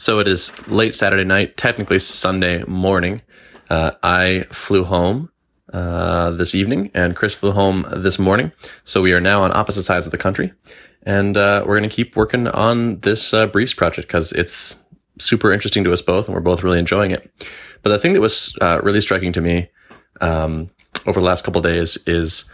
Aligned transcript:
So 0.00 0.20
it 0.20 0.28
is 0.28 0.52
late 0.68 0.94
Saturday 0.94 1.24
night, 1.24 1.56
technically 1.56 1.98
Sunday 1.98 2.62
morning. 2.68 3.20
Uh, 3.68 3.90
I 4.00 4.46
flew 4.52 4.84
home 4.84 5.28
uh, 5.72 6.30
this 6.30 6.54
evening, 6.54 6.92
and 6.94 7.16
Chris 7.16 7.34
flew 7.34 7.50
home 7.50 7.84
this 7.92 8.16
morning. 8.16 8.52
So 8.84 9.02
we 9.02 9.12
are 9.12 9.20
now 9.20 9.42
on 9.42 9.54
opposite 9.56 9.82
sides 9.82 10.06
of 10.06 10.12
the 10.12 10.16
country, 10.16 10.52
and 11.02 11.36
uh, 11.36 11.64
we're 11.66 11.76
going 11.76 11.90
to 11.90 11.94
keep 11.94 12.14
working 12.14 12.46
on 12.46 13.00
this 13.00 13.34
uh, 13.34 13.48
briefs 13.48 13.74
project 13.74 14.06
because 14.06 14.30
it's 14.32 14.78
super 15.18 15.52
interesting 15.52 15.82
to 15.82 15.92
us 15.92 16.00
both, 16.00 16.26
and 16.26 16.34
we're 16.34 16.42
both 16.42 16.62
really 16.62 16.78
enjoying 16.78 17.10
it. 17.10 17.28
But 17.82 17.90
the 17.90 17.98
thing 17.98 18.12
that 18.12 18.20
was 18.20 18.56
uh, 18.60 18.80
really 18.84 19.00
striking 19.00 19.32
to 19.32 19.40
me 19.40 19.68
um, 20.20 20.68
over 21.06 21.18
the 21.18 21.26
last 21.26 21.42
couple 21.42 21.60
days 21.60 21.98
is 22.06 22.44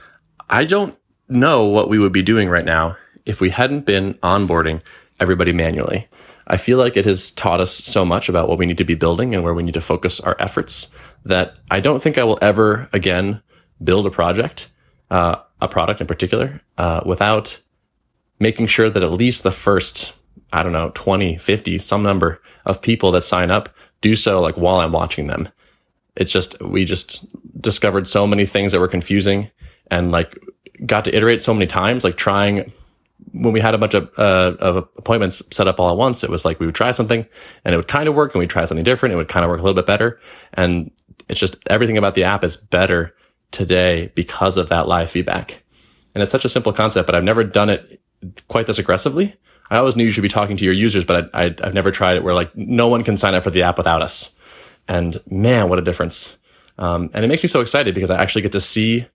I 0.49 0.65
don't 0.65 0.97
know 1.29 1.67
what 1.67 1.91
we 1.91 1.99
would 1.99 2.13
be 2.13 2.23
doing 2.23 2.49
right 2.49 2.65
now 2.65 2.97
if 3.27 3.43
we 3.43 3.51
hadn't 3.51 3.85
been 3.85 4.15
onboarding 4.23 4.81
everybody 5.21 5.53
manually. 5.53 6.09
I 6.47 6.57
feel 6.57 6.79
like 6.79 6.97
it 6.97 7.07
has 7.07 7.31
taught 7.31 7.61
us 7.61 7.73
so 7.73 8.05
much 8.05 8.29
about 8.29 8.49
what 8.49 8.59
we 8.59 8.67
need 8.67 8.79
to 8.79 8.85
be 8.85 8.95
building 8.95 9.35
and 9.35 9.43
where 9.43 9.55
we 9.55 9.63
need 9.63 9.75
to 9.75 9.81
focus 9.81 10.21
our 10.21 10.37
efforts 10.39 10.91
that 11.25 11.59
I 11.71 11.81
don't 11.81 12.03
think 12.03 12.19
I 12.19 12.25
will 12.25 12.39
ever 12.43 12.89
again 12.93 13.43
build 13.83 14.07
a 14.07 14.11
project, 14.11 14.71
uh, 15.11 15.37
a 15.61 15.69
product 15.69 16.01
in 16.01 16.07
particular, 16.07 16.61
uh, 16.77 17.01
without 17.07 17.59
making 18.39 18.67
sure 18.67 18.91
that 18.91 19.03
at 19.03 19.13
least 19.13 19.43
the 19.43 19.51
first, 19.51 20.13
I 20.53 20.63
don't 20.63 20.73
know, 20.73 20.93
20, 20.95 21.39
50, 21.39 21.79
some 21.79 22.03
number 22.03 22.43
of 22.67 22.83
people 22.83 23.11
that 23.13 23.23
sign 23.23 23.51
up 23.51 23.71
do 24.01 24.15
so 24.15 24.41
like 24.41 24.57
while 24.57 24.81
I'm 24.81 24.93
watching 24.93 25.29
them. 25.29 25.49
It's 26.17 26.33
just, 26.33 26.61
we 26.61 26.85
just 26.85 27.25
discovered 27.61 28.07
so 28.07 28.27
many 28.27 28.45
things 28.45 28.73
that 28.73 28.81
were 28.81 28.89
confusing 28.89 29.51
and 29.91 30.13
like 30.13 30.39
got 30.85 31.05
to 31.07 31.17
iterate 31.17 31.41
so 31.41 31.55
many 31.55 31.67
times, 31.67 32.05
like 32.05 32.17
trying 32.17 32.71
when 33.35 33.53
we 33.53 33.61
had 33.61 33.75
a 33.75 33.79
bunch 33.79 33.95
of, 33.95 34.09
uh, 34.17 34.55
of 34.61 34.77
appointments 34.77 35.43
set 35.51 35.67
up 35.67 35.81
all 35.81 35.91
at 35.91 35.97
once, 35.97 36.23
it 36.23 36.31
was 36.31 36.45
like 36.45 36.61
we 36.61 36.67
would 36.67 36.75
try 36.75 36.93
something 36.93 37.27
and 37.65 37.75
it 37.75 37.77
would 37.77 37.89
kind 37.89 38.09
of 38.09 38.15
work 38.15 38.33
and 38.33 38.39
we'd 38.39 38.51
try 38.51 38.65
something 38.65 38.85
different. 38.85 39.13
It 39.13 39.17
would 39.17 39.29
kind 39.29 39.45
of 39.45 39.51
work 39.51 39.59
a 39.59 39.63
little 39.63 39.75
bit 39.75 39.87
better. 39.87 40.21
And 40.53 40.93
it's 41.29 41.41
just 41.41 41.57
everything 41.67 41.99
about 41.99 42.15
the 42.15 42.25
app 42.25 42.45
is 42.45 42.57
better 42.57 43.15
today 43.51 44.13
because 44.15 44.57
of 44.57 44.69
that 44.69 44.87
live 44.87 45.11
feedback. 45.11 45.63
And 46.15 46.23
it's 46.23 46.31
such 46.31 46.45
a 46.45 46.49
simple 46.49 46.73
concept, 46.73 47.07
but 47.07 47.17
I've 47.17 47.25
never 47.25 47.43
done 47.43 47.71
it 47.71 48.01
quite 48.47 48.67
this 48.67 48.79
aggressively. 48.79 49.35
I 49.69 49.79
always 49.79 49.97
knew 49.97 50.05
you 50.05 50.11
should 50.11 50.23
be 50.23 50.29
talking 50.29 50.57
to 50.57 50.65
your 50.65 50.75
users, 50.75 51.05
but 51.05 51.31
I, 51.35 51.47
I, 51.47 51.55
I've 51.63 51.75
never 51.75 51.91
tried 51.91 52.17
it 52.17 52.23
where 52.23 52.35
like 52.35 52.55
no 52.57 52.87
one 52.87 53.03
can 53.03 53.17
sign 53.17 53.35
up 53.35 53.43
for 53.43 53.51
the 53.51 53.63
app 53.63 53.79
without 53.79 54.01
us. 54.01 54.33
And 54.87 55.21
man, 55.29 55.69
what 55.69 55.81
a 55.81 55.83
difference. 55.83 56.37
Um, 56.79 57.11
and 57.15 57.25
it 57.25 57.29
makes 57.29 57.43
me 57.43 57.49
so 57.49 57.61
excited 57.61 57.97
because 57.97 58.11
I 58.11 58.23
actually 58.23 58.43
get 58.43 58.53
to 58.53 58.61
see 58.61 59.09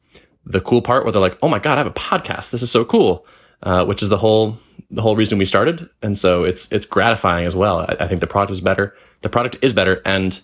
the 0.46 0.60
cool 0.60 0.82
part 0.82 1.06
where 1.06 1.14
they're 1.14 1.22
like, 1.22 1.38
oh 1.42 1.48
my 1.48 1.60
God, 1.60 1.76
I 1.76 1.78
have 1.78 1.88
a 1.88 1.92
podcast. 1.92 2.50
This 2.50 2.62
is 2.62 2.72
so 2.72 2.84
cool 2.84 3.26
uh, 3.64 3.86
which 3.86 4.02
is 4.02 4.10
the 4.10 4.18
whole 4.18 4.58
the 4.92 5.02
whole 5.02 5.16
reason 5.16 5.38
we 5.38 5.46
started. 5.46 5.90
And 6.02 6.18
so 6.18 6.44
it's 6.44 6.72
it's 6.72 6.86
gratifying 6.86 7.46
as 7.46 7.56
well. 7.56 7.80
I, 7.80 7.98
I, 8.00 8.08
think 8.08 8.22
the 8.22 8.28
product 8.28 8.52
is 8.52 8.62
better. 8.62 8.96
The 9.22 9.30
product 9.30 9.58
is 9.62 9.74
better, 9.74 10.02
and 10.06 10.40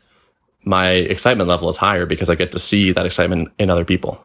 my 0.64 0.90
excitement 0.90 1.48
level 1.50 1.70
is 1.70 1.78
higher 1.78 2.06
because 2.06 2.30
I 2.30 2.36
get 2.36 2.52
to 2.52 2.60
see 2.60 2.92
that 2.92 3.06
excitement 3.06 3.52
in 3.58 3.70
other 3.70 3.86
people. 3.86 4.24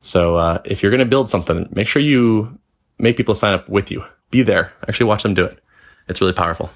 So 0.00 0.36
uh, 0.36 0.62
if 0.64 0.82
you're 0.82 0.90
going 0.90 1.00
to 1.00 1.06
build 1.06 1.28
something, 1.28 1.68
make 1.72 1.88
sure 1.88 2.00
you 2.00 2.58
make 2.98 3.16
people 3.16 3.34
sign 3.34 3.52
up 3.52 3.68
with 3.68 3.90
you. 3.90 4.04
Be 4.30 4.42
there. 4.42 4.72
Actually, 4.88 5.06
watch 5.06 5.22
them 5.22 5.34
do 5.34 5.44
it. 5.44 5.58
It's 6.08 6.20
really 6.20 6.32
powerful. 6.32 6.70